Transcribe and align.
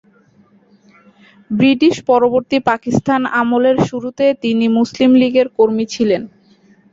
ব্রিটিশ-পরবর্তী 1.49 2.57
পাকিস্তান 2.69 3.21
আমলের 3.39 3.77
শুরুতে 3.89 4.25
তিনি 4.43 4.65
মুসলিম 4.77 5.11
লীগের 5.21 5.47
কর্মী 5.57 5.85
ছিলেন। 5.93 6.21